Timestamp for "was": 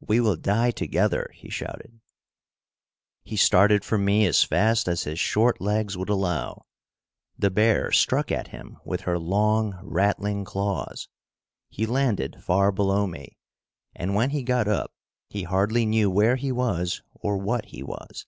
16.50-17.00, 17.84-18.26